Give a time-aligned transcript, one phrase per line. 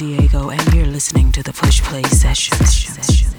[0.00, 3.29] Diego, and you're listening to the Push Play Sessions.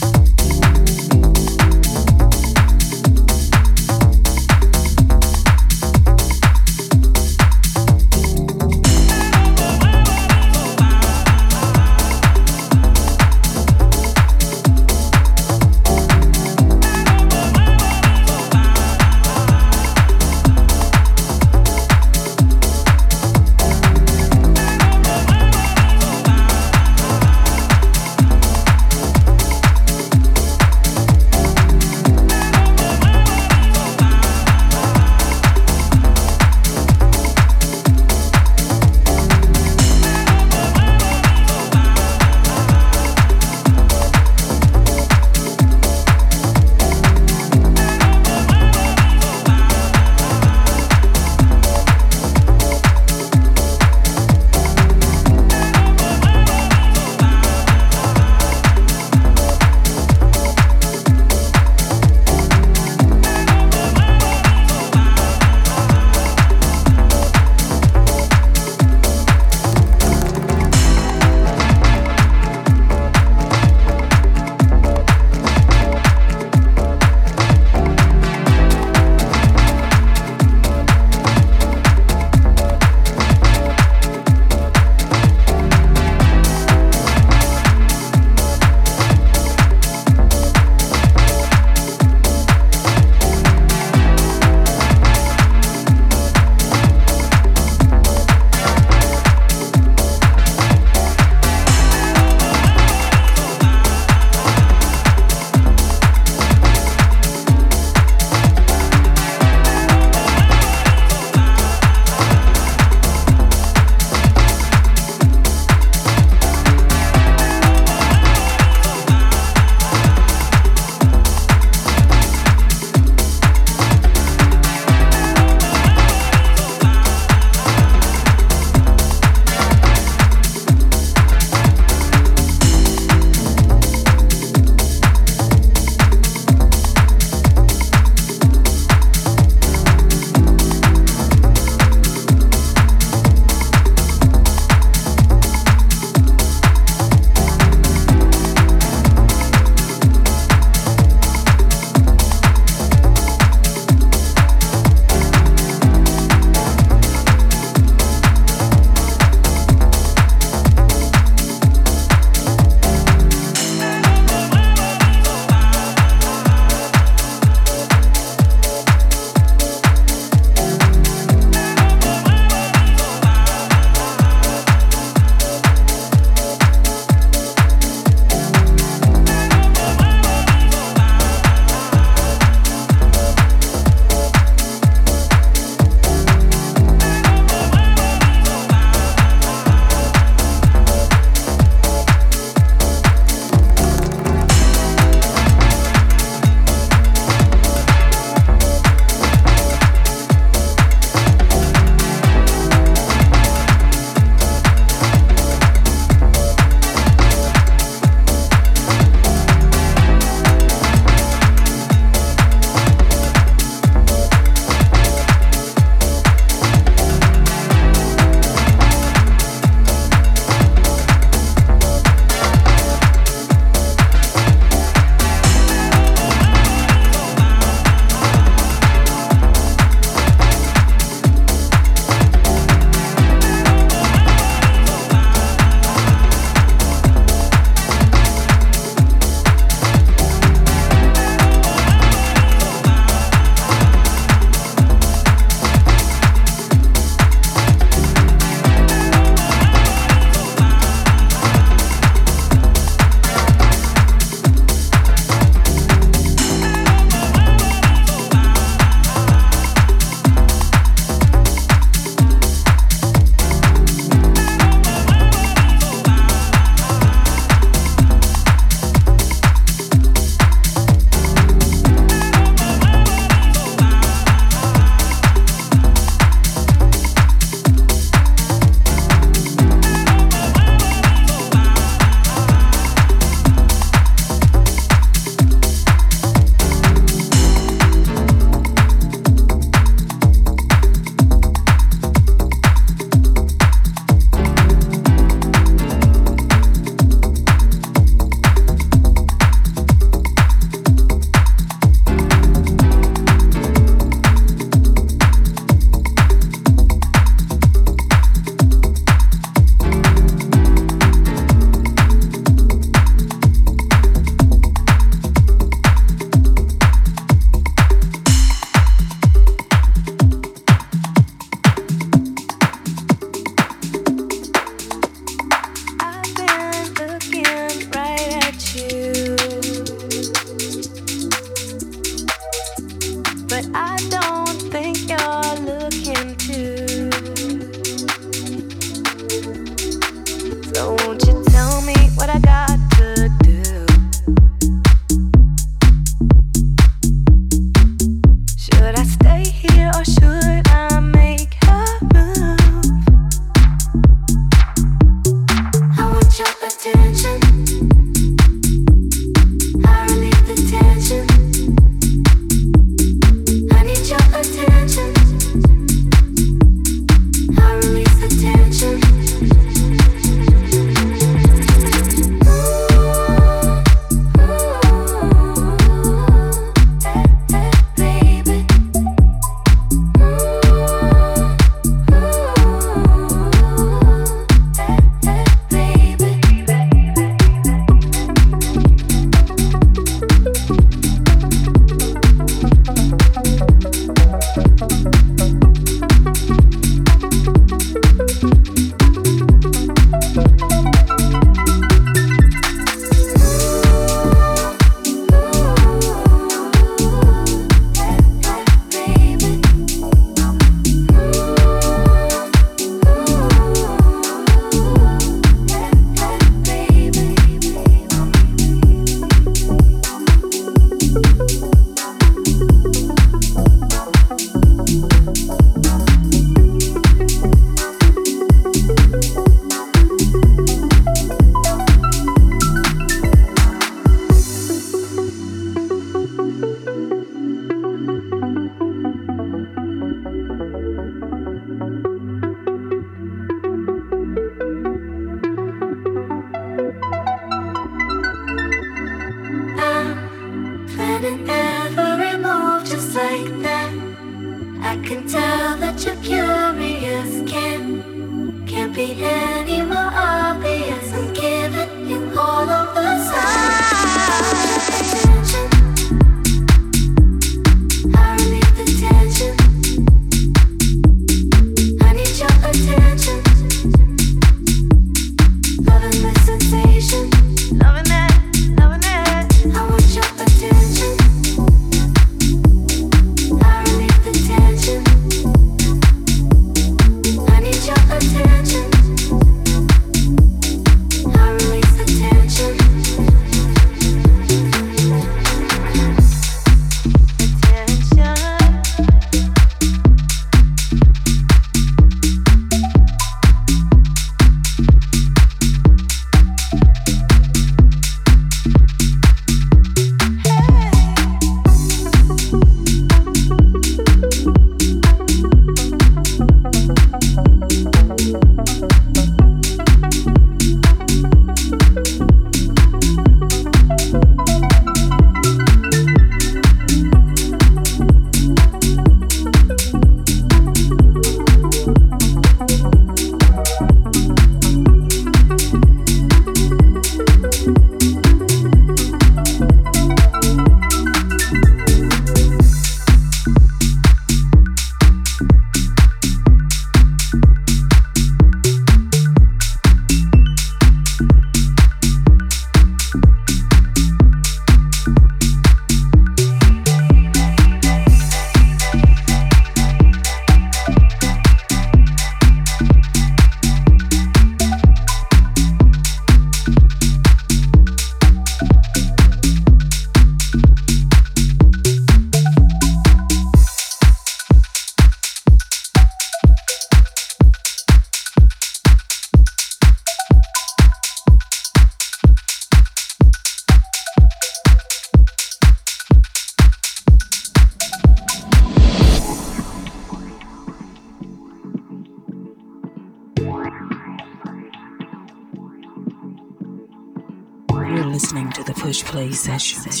[599.29, 600.00] Sessions.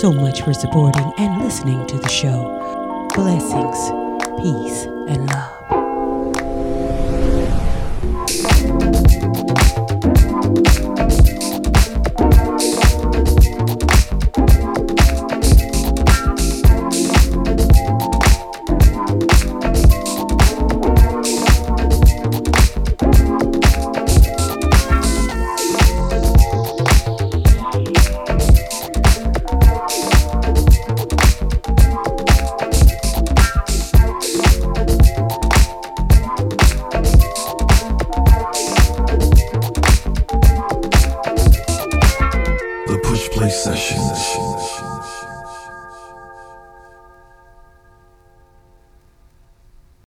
[0.00, 3.08] So much for supporting and listening to the show.
[3.14, 3.78] Blessings,
[4.42, 5.55] peace, and love.